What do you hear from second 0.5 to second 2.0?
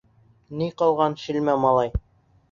Ни ҡылған шилма малай?